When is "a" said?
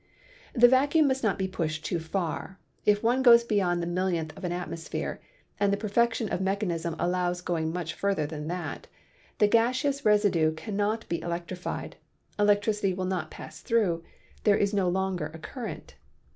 13.27-13.29, 15.35-15.37